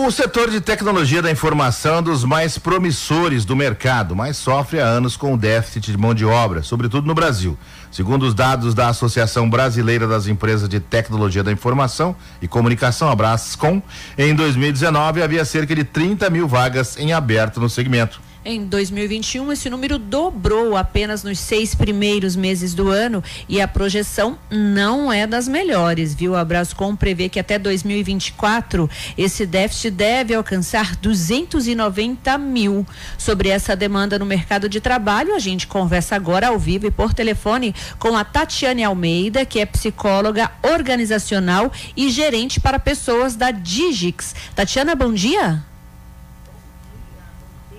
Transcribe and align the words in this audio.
O 0.00 0.12
setor 0.12 0.48
de 0.48 0.60
tecnologia 0.60 1.20
da 1.20 1.28
informação 1.28 1.96
é 1.96 1.98
um 1.98 2.02
dos 2.04 2.22
mais 2.22 2.56
promissores 2.56 3.44
do 3.44 3.56
mercado, 3.56 4.14
mas 4.14 4.36
sofre 4.36 4.80
há 4.80 4.86
anos 4.86 5.16
com 5.16 5.34
o 5.34 5.36
déficit 5.36 5.90
de 5.90 5.98
mão 5.98 6.14
de 6.14 6.24
obra, 6.24 6.62
sobretudo 6.62 7.04
no 7.04 7.16
Brasil. 7.16 7.58
Segundo 7.90 8.22
os 8.22 8.32
dados 8.32 8.74
da 8.74 8.90
Associação 8.90 9.50
Brasileira 9.50 10.06
das 10.06 10.28
Empresas 10.28 10.68
de 10.68 10.78
Tecnologia 10.78 11.42
da 11.42 11.50
Informação 11.50 12.14
e 12.40 12.46
Comunicação, 12.46 13.10
Abrascom, 13.10 13.82
em 14.16 14.36
2019 14.36 15.20
havia 15.20 15.44
cerca 15.44 15.74
de 15.74 15.82
30 15.82 16.30
mil 16.30 16.46
vagas 16.46 16.96
em 16.96 17.12
aberto 17.12 17.58
no 17.58 17.68
segmento. 17.68 18.20
Em 18.50 18.64
2021, 18.64 19.52
esse 19.52 19.68
número 19.68 19.98
dobrou 19.98 20.74
apenas 20.74 21.22
nos 21.22 21.38
seis 21.38 21.74
primeiros 21.74 22.34
meses 22.34 22.72
do 22.72 22.88
ano 22.88 23.22
e 23.46 23.60
a 23.60 23.68
projeção 23.68 24.38
não 24.50 25.12
é 25.12 25.26
das 25.26 25.46
melhores, 25.46 26.14
viu? 26.14 26.34
A 26.34 26.42
Brascom 26.46 26.96
prevê 26.96 27.28
que 27.28 27.38
até 27.38 27.58
2024 27.58 28.88
esse 29.18 29.44
déficit 29.44 29.90
deve 29.90 30.34
alcançar 30.34 30.96
290 30.96 32.38
mil. 32.38 32.86
Sobre 33.18 33.50
essa 33.50 33.76
demanda 33.76 34.18
no 34.18 34.24
mercado 34.24 34.66
de 34.66 34.80
trabalho, 34.80 35.34
a 35.34 35.38
gente 35.38 35.66
conversa 35.66 36.16
agora 36.16 36.48
ao 36.48 36.58
vivo 36.58 36.86
e 36.86 36.90
por 36.90 37.12
telefone 37.12 37.74
com 37.98 38.16
a 38.16 38.24
Tatiane 38.24 38.82
Almeida, 38.82 39.44
que 39.44 39.60
é 39.60 39.66
psicóloga 39.66 40.50
organizacional 40.62 41.70
e 41.94 42.08
gerente 42.08 42.60
para 42.60 42.78
pessoas 42.78 43.36
da 43.36 43.50
Digix. 43.50 44.34
Tatiana, 44.56 44.94
bom 44.94 45.12
dia 45.12 45.62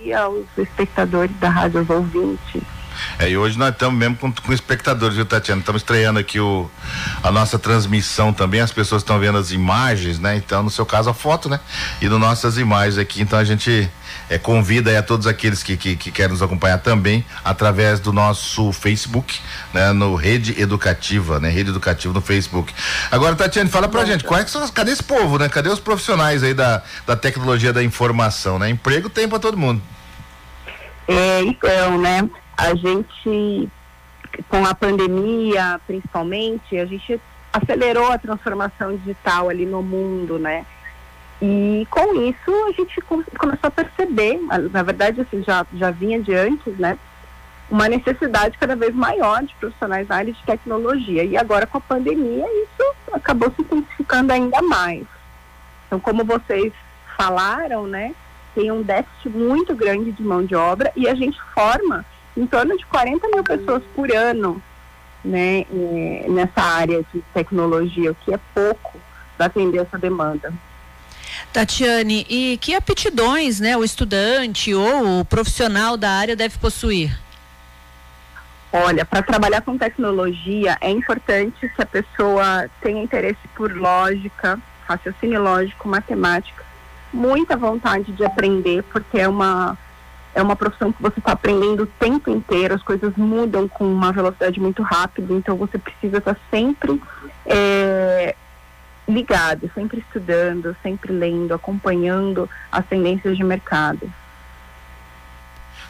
dia 0.03 0.21
aos 0.21 0.45
espectadores 0.57 1.35
da 1.39 1.49
Rádio 1.49 1.85
ouvintes. 1.89 2.78
É, 3.17 3.29
e 3.29 3.37
hoje 3.37 3.57
nós 3.57 3.71
estamos 3.71 3.97
mesmo 3.97 4.15
com, 4.15 4.31
com 4.31 4.53
espectadores, 4.53 5.15
viu, 5.15 5.25
Tatiana? 5.25 5.61
Estamos 5.61 5.81
estreando 5.81 6.19
aqui 6.19 6.39
o, 6.39 6.69
a 7.23 7.31
nossa 7.31 7.57
transmissão 7.59 8.31
também, 8.31 8.61
as 8.61 8.71
pessoas 8.71 9.01
estão 9.01 9.19
vendo 9.19 9.37
as 9.37 9.51
imagens, 9.51 10.19
né? 10.19 10.35
Então, 10.35 10.63
no 10.63 10.69
seu 10.69 10.85
caso, 10.85 11.09
a 11.09 11.13
foto, 11.13 11.49
né? 11.49 11.59
E 12.01 12.07
no 12.07 12.19
nossas 12.19 12.57
imagens 12.57 12.97
aqui, 12.97 13.21
então 13.21 13.39
a 13.39 13.43
gente 13.43 13.89
é, 14.29 14.37
convida 14.37 14.97
a 14.97 15.01
todos 15.01 15.25
aqueles 15.27 15.63
que, 15.63 15.75
que, 15.75 15.95
que, 15.95 16.11
querem 16.11 16.31
nos 16.31 16.41
acompanhar 16.41 16.79
também 16.79 17.25
através 17.43 17.99
do 17.99 18.13
nosso 18.13 18.71
Facebook, 18.71 19.39
né? 19.73 19.91
No 19.91 20.15
Rede 20.15 20.61
Educativa, 20.61 21.39
né? 21.39 21.49
Rede 21.49 21.69
Educativa 21.69 22.13
no 22.13 22.21
Facebook. 22.21 22.73
Agora, 23.09 23.35
Tatiane, 23.35 23.69
fala 23.69 23.87
pra 23.87 24.05
gente, 24.05 24.23
quais 24.23 24.49
são, 24.49 24.67
cadê 24.69 24.91
esse 24.91 25.03
povo, 25.03 25.37
né? 25.37 25.49
Cadê 25.49 25.69
os 25.69 25.79
profissionais 25.79 26.43
aí 26.43 26.53
da, 26.53 26.81
da 27.07 27.15
tecnologia 27.15 27.73
da 27.73 27.83
informação, 27.83 28.59
né? 28.59 28.69
Emprego 28.69 29.09
tem 29.09 29.27
para 29.27 29.39
todo 29.39 29.57
mundo. 29.57 29.81
É, 31.07 31.41
então, 31.41 31.97
né? 31.97 32.29
A 32.61 32.75
gente, 32.75 33.69
com 34.49 34.65
a 34.65 34.75
pandemia, 34.75 35.79
principalmente, 35.87 36.77
a 36.77 36.85
gente 36.85 37.21
acelerou 37.53 38.11
a 38.11 38.17
transformação 38.17 38.97
digital 38.97 39.47
ali 39.47 39.65
no 39.65 39.81
mundo, 39.81 40.37
né? 40.37 40.65
E 41.41 41.87
com 41.89 42.13
isso 42.21 42.51
a 42.67 42.71
gente 42.73 42.99
começou 43.01 43.67
a 43.67 43.71
perceber, 43.71 44.41
na 44.71 44.83
verdade 44.83 45.21
assim, 45.21 45.41
já, 45.41 45.65
já 45.73 45.89
vinha 45.89 46.21
de 46.21 46.33
antes, 46.33 46.77
né? 46.77 46.99
Uma 47.71 47.87
necessidade 47.87 48.57
cada 48.57 48.75
vez 48.75 48.93
maior 48.93 49.41
de 49.41 49.55
profissionais 49.55 50.05
na 50.09 50.17
área 50.17 50.33
de 50.33 50.43
tecnologia. 50.43 51.23
E 51.23 51.37
agora 51.37 51.65
com 51.65 51.77
a 51.77 51.81
pandemia 51.81 52.45
isso 52.45 52.93
acabou 53.13 53.49
se 53.51 53.61
intensificando 53.61 54.33
ainda 54.33 54.61
mais. 54.63 55.05
Então, 55.87 55.97
como 55.97 56.25
vocês 56.25 56.73
falaram, 57.15 57.87
né? 57.87 58.13
Tem 58.53 58.69
um 58.69 58.81
déficit 58.81 59.29
muito 59.29 59.73
grande 59.73 60.11
de 60.11 60.21
mão 60.21 60.43
de 60.43 60.55
obra 60.55 60.91
e 60.93 61.07
a 61.07 61.15
gente 61.15 61.39
forma 61.53 62.03
em 62.35 62.45
torno 62.45 62.77
de 62.77 62.85
40 62.85 63.27
mil 63.27 63.43
pessoas 63.43 63.83
por 63.95 64.11
ano 64.11 64.61
né, 65.23 65.65
nessa 66.27 66.61
área 66.61 67.03
de 67.13 67.21
tecnologia, 67.33 68.11
o 68.11 68.15
que 68.15 68.33
é 68.33 68.39
pouco 68.53 68.99
para 69.37 69.47
atender 69.47 69.79
essa 69.79 69.97
demanda. 69.97 70.53
Tatiane, 71.51 72.25
e 72.29 72.57
que 72.61 72.75
aptidões 72.75 73.59
né, 73.59 73.75
o 73.75 73.83
estudante 73.83 74.73
ou 74.73 75.21
o 75.21 75.25
profissional 75.25 75.97
da 75.97 76.11
área 76.11 76.35
deve 76.35 76.57
possuir? 76.57 77.19
Olha, 78.71 79.03
para 79.03 79.23
trabalhar 79.23 79.61
com 79.61 79.77
tecnologia 79.77 80.77
é 80.79 80.91
importante 80.91 81.67
que 81.67 81.81
a 81.81 81.85
pessoa 81.85 82.69
tenha 82.81 83.03
interesse 83.03 83.39
por 83.55 83.75
lógica, 83.75 84.59
raciocínio 84.87 85.41
lógico, 85.41 85.87
matemática, 85.87 86.63
muita 87.11 87.57
vontade 87.57 88.11
de 88.11 88.23
aprender, 88.23 88.83
porque 88.83 89.19
é 89.19 89.27
uma 89.27 89.75
é 90.33 90.41
uma 90.41 90.55
profissão 90.55 90.91
que 90.91 91.01
você 91.01 91.19
está 91.19 91.31
aprendendo 91.31 91.83
o 91.83 91.87
tempo 91.87 92.29
inteiro, 92.29 92.73
as 92.73 92.83
coisas 92.83 93.15
mudam 93.15 93.67
com 93.67 93.85
uma 93.85 94.11
velocidade 94.11 94.59
muito 94.59 94.83
rápida, 94.83 95.33
então 95.33 95.55
você 95.55 95.77
precisa 95.77 96.17
estar 96.17 96.35
tá 96.35 96.41
sempre 96.51 97.01
é, 97.45 98.35
ligado, 99.07 99.69
sempre 99.73 99.99
estudando, 99.99 100.75
sempre 100.83 101.11
lendo, 101.11 101.53
acompanhando 101.53 102.49
as 102.71 102.85
tendências 102.85 103.37
de 103.37 103.43
mercado. 103.43 104.11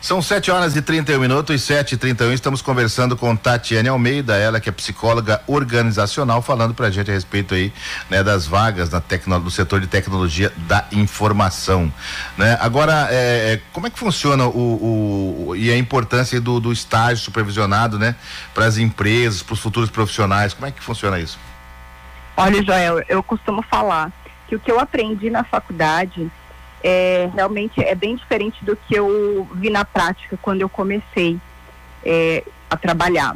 São 0.01 0.21
7 0.21 0.49
horas 0.49 0.77
e 0.77 0.81
31 0.81 1.19
minutos 1.19 1.53
e 1.53 1.59
7 1.59 1.95
e 1.95 1.97
31 1.97 2.31
estamos 2.31 2.61
conversando 2.61 3.17
com 3.17 3.35
Tatiane 3.35 3.89
Almeida, 3.89 4.37
ela 4.37 4.61
que 4.61 4.69
é 4.69 4.71
psicóloga 4.71 5.41
organizacional, 5.45 6.41
falando 6.41 6.73
pra 6.73 6.89
gente 6.89 7.11
a 7.11 7.13
respeito 7.13 7.53
aí, 7.53 7.73
né, 8.09 8.23
das 8.23 8.47
vagas 8.47 8.89
na 8.89 9.01
tecno, 9.01 9.37
do 9.41 9.51
setor 9.51 9.81
de 9.81 9.87
tecnologia 9.87 10.53
da 10.55 10.85
informação, 10.93 11.91
né? 12.37 12.57
Agora, 12.61 13.09
é, 13.11 13.53
é 13.53 13.61
como 13.73 13.87
é 13.87 13.89
que 13.89 13.99
funciona 13.99 14.45
o, 14.47 15.49
o 15.49 15.55
e 15.57 15.69
a 15.69 15.77
importância 15.77 16.39
do, 16.39 16.61
do 16.61 16.71
estágio 16.71 17.17
supervisionado, 17.17 17.99
né, 17.99 18.15
para 18.53 18.65
as 18.65 18.77
empresas, 18.77 19.43
para 19.43 19.53
os 19.53 19.59
futuros 19.59 19.89
profissionais, 19.89 20.53
como 20.53 20.65
é 20.65 20.71
que 20.71 20.81
funciona 20.81 21.19
isso? 21.19 21.37
Olha, 22.37 22.63
Joel, 22.63 23.03
eu 23.09 23.21
costumo 23.21 23.61
falar 23.63 24.13
que 24.47 24.55
o 24.55 24.59
que 24.61 24.71
eu 24.71 24.79
aprendi 24.79 25.29
na 25.29 25.43
faculdade 25.43 26.31
é, 26.83 27.29
realmente 27.33 27.81
é 27.83 27.93
bem 27.95 28.15
diferente 28.15 28.63
do 28.63 28.75
que 28.75 28.95
eu 28.95 29.47
vi 29.55 29.69
na 29.69 29.83
prática 29.83 30.37
quando 30.41 30.61
eu 30.61 30.69
comecei 30.69 31.39
é, 32.05 32.43
a 32.69 32.77
trabalhar. 32.77 33.35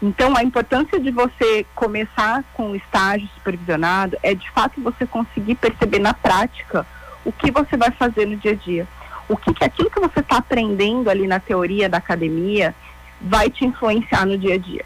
Então, 0.00 0.36
a 0.36 0.44
importância 0.44 1.00
de 1.00 1.10
você 1.10 1.66
começar 1.74 2.44
com 2.54 2.70
o 2.70 2.76
estágio 2.76 3.28
supervisionado 3.34 4.16
é 4.22 4.32
de 4.34 4.48
fato 4.50 4.80
você 4.80 5.04
conseguir 5.04 5.56
perceber 5.56 5.98
na 5.98 6.14
prática 6.14 6.86
o 7.24 7.32
que 7.32 7.50
você 7.50 7.76
vai 7.76 7.90
fazer 7.90 8.26
no 8.26 8.36
dia 8.36 8.52
a 8.52 8.54
dia. 8.54 8.86
O 9.28 9.36
que, 9.36 9.52
que 9.52 9.64
aquilo 9.64 9.90
que 9.90 10.00
você 10.00 10.20
está 10.20 10.38
aprendendo 10.38 11.10
ali 11.10 11.26
na 11.26 11.40
teoria 11.40 11.88
da 11.88 11.98
academia 11.98 12.74
vai 13.20 13.50
te 13.50 13.64
influenciar 13.64 14.24
no 14.24 14.38
dia 14.38 14.54
a 14.54 14.58
dia. 14.58 14.84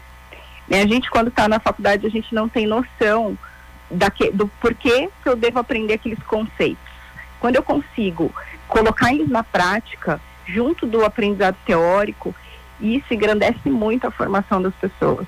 Né? 0.67 0.81
A 0.81 0.87
gente, 0.87 1.09
quando 1.11 1.27
está 1.27 1.47
na 1.47 1.59
faculdade, 1.59 2.07
a 2.07 2.09
gente 2.09 2.33
não 2.33 2.49
tem 2.49 2.65
noção 2.65 3.37
daque, 3.89 4.31
do 4.31 4.47
porquê 4.59 5.09
que 5.21 5.29
eu 5.29 5.35
devo 5.35 5.59
aprender 5.59 5.93
aqueles 5.93 6.21
conceitos. 6.23 6.92
Quando 7.43 7.57
eu 7.57 7.63
consigo 7.63 8.33
colocar 8.69 9.13
eles 9.13 9.27
na 9.27 9.43
prática, 9.43 10.21
junto 10.47 10.87
do 10.87 11.03
aprendizado 11.03 11.57
teórico, 11.65 12.33
isso 12.79 13.13
engrandece 13.13 13.69
muito 13.69 14.07
a 14.07 14.11
formação 14.11 14.61
das 14.61 14.73
pessoas. 14.75 15.27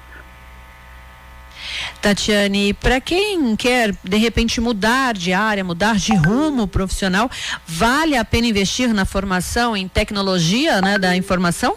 Tatiane, 2.01 2.73
para 2.73 3.01
quem 3.01 3.53
quer 3.57 3.93
de 4.01 4.15
repente 4.15 4.61
mudar 4.61 5.13
de 5.13 5.33
área, 5.33 5.61
mudar 5.61 5.97
de 5.97 6.15
rumo 6.15 6.69
profissional, 6.69 7.29
vale 7.67 8.15
a 8.15 8.23
pena 8.23 8.47
investir 8.47 8.93
na 8.93 9.03
formação 9.03 9.75
em 9.75 9.85
tecnologia, 9.85 10.79
né, 10.81 10.97
da 10.97 11.17
informação? 11.17 11.75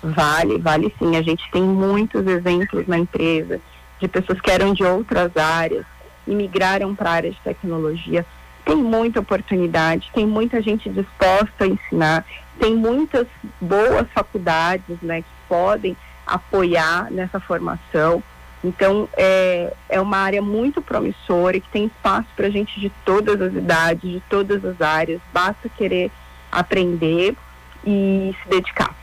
Vale, 0.00 0.58
vale 0.58 0.94
sim. 0.96 1.16
A 1.16 1.22
gente 1.22 1.42
tem 1.50 1.62
muitos 1.64 2.24
exemplos 2.24 2.86
na 2.86 2.98
empresa 2.98 3.60
de 4.00 4.06
pessoas 4.06 4.40
que 4.40 4.48
eram 4.48 4.72
de 4.72 4.84
outras 4.84 5.36
áreas 5.36 5.84
e 6.24 6.32
migraram 6.36 6.94
para 6.94 7.10
a 7.10 7.14
área 7.14 7.30
de 7.32 7.40
tecnologia. 7.40 8.24
Tem 8.66 8.76
muita 8.76 9.20
oportunidade, 9.20 10.10
tem 10.12 10.26
muita 10.26 10.60
gente 10.60 10.90
disposta 10.90 11.64
a 11.64 11.66
ensinar, 11.66 12.26
tem 12.58 12.74
muitas 12.74 13.28
boas 13.60 14.08
faculdades 14.12 14.98
né, 15.00 15.22
que 15.22 15.28
podem 15.48 15.96
apoiar 16.26 17.08
nessa 17.12 17.38
formação. 17.38 18.20
Então, 18.64 19.08
é, 19.16 19.72
é 19.88 20.00
uma 20.00 20.16
área 20.16 20.42
muito 20.42 20.82
promissora 20.82 21.56
e 21.56 21.60
que 21.60 21.68
tem 21.68 21.84
espaço 21.84 22.26
para 22.34 22.50
gente 22.50 22.80
de 22.80 22.90
todas 23.04 23.40
as 23.40 23.54
idades, 23.54 24.10
de 24.10 24.22
todas 24.28 24.64
as 24.64 24.80
áreas. 24.80 25.20
Basta 25.32 25.68
querer 25.68 26.10
aprender 26.50 27.36
e 27.84 28.34
se 28.42 28.48
dedicar. 28.48 28.95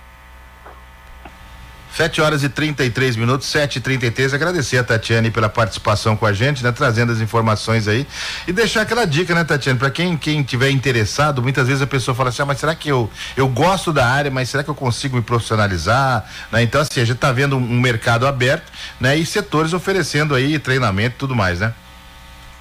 7 1.95 2.21
horas 2.21 2.43
e 2.43 2.49
33 2.49 3.15
minutos, 3.15 3.47
7 3.47 3.77
e 3.77 3.81
33 3.81 4.33
Agradecer 4.33 4.79
a 4.79 4.83
Tatiane 4.83 5.29
pela 5.29 5.47
participação 5.47 6.15
com 6.15 6.25
a 6.25 6.33
gente, 6.33 6.63
né? 6.63 6.71
Trazendo 6.71 7.11
as 7.11 7.21
informações 7.21 7.87
aí. 7.87 8.07
E 8.47 8.51
deixar 8.51 8.81
aquela 8.81 9.05
dica, 9.05 9.35
né, 9.35 9.43
Tatiane? 9.43 9.77
Para 9.77 9.91
quem, 9.91 10.17
quem 10.17 10.41
tiver 10.41 10.71
interessado, 10.71 11.41
muitas 11.41 11.67
vezes 11.67 11.83
a 11.83 11.87
pessoa 11.87 12.15
fala 12.15 12.29
assim: 12.29 12.41
ah, 12.41 12.45
mas 12.45 12.59
será 12.59 12.73
que 12.73 12.89
eu, 12.89 13.09
eu 13.37 13.47
gosto 13.47 13.93
da 13.93 14.07
área, 14.07 14.31
mas 14.31 14.49
será 14.49 14.63
que 14.63 14.69
eu 14.71 14.75
consigo 14.75 15.15
me 15.15 15.21
profissionalizar? 15.21 16.27
Né? 16.51 16.63
Então, 16.63 16.81
assim, 16.81 16.99
a 16.99 17.05
gente 17.05 17.15
está 17.15 17.31
vendo 17.31 17.55
um, 17.57 17.79
mercado 17.79 18.25
aberto, 18.25 18.71
né? 18.99 19.15
E 19.15 19.23
setores 19.23 19.71
oferecendo 19.71 20.33
aí 20.33 20.57
treinamento 20.57 21.15
e 21.15 21.19
tudo 21.19 21.35
mais, 21.35 21.59
né? 21.59 21.73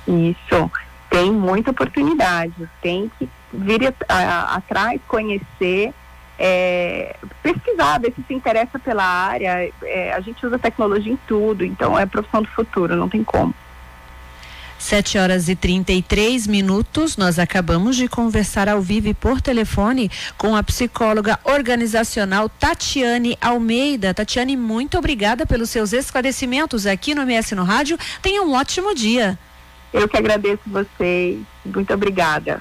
Isso. 0.07 0.71
Tem 1.09 1.33
muita 1.33 1.71
oportunidade. 1.71 2.69
Tem 2.83 3.11
que 3.19 3.27
vir 3.53 3.95
atrás, 4.09 5.01
conhecer 5.09 5.95
é, 6.39 7.17
pesquisar, 7.43 7.99
ver 7.99 8.13
se 8.15 8.23
se 8.27 8.35
interessa 8.35 8.79
pela 8.79 9.05
área. 9.05 9.71
É, 9.83 10.13
a 10.13 10.21
gente 10.21 10.45
usa 10.45 10.59
tecnologia 10.59 11.13
em 11.13 11.19
tudo, 11.27 11.65
então 11.65 11.99
é 11.99 12.07
profissão 12.07 12.43
do 12.43 12.49
futuro, 12.49 12.97
não 12.97 13.09
tem 13.09 13.23
como. 13.23 13.55
7 14.83 15.17
horas 15.17 15.49
e 15.49 15.55
33 15.55 16.47
minutos. 16.47 17.17
Nós 17.17 17.39
acabamos 17.39 17.97
de 17.97 18.09
conversar 18.09 18.69
ao 18.69 18.83
vivo 18.83 19.09
e 19.09 19.15
por 19.15 19.41
telefone 19.41 20.11
com 20.37 20.57
a 20.57 20.63
psicóloga 20.63 21.39
organizacional 21.45 22.49
Tatiane 22.49 23.39
Almeida. 23.41 24.13
Tatiane, 24.13 24.57
muito 24.57 24.99
obrigada 24.99 25.47
pelos 25.47 25.71
seus 25.71 25.93
esclarecimentos 25.93 26.85
aqui 26.85 27.15
no 27.15 27.23
MS 27.23 27.55
no 27.55 27.63
Rádio. 27.63 27.97
Tenha 28.21 28.43
um 28.43 28.53
ótimo 28.55 28.93
dia. 28.95 29.39
Eu 29.93 30.09
que 30.09 30.17
agradeço 30.17 30.63
vocês. 30.67 31.39
Muito 31.65 31.95
obrigada. 31.95 32.61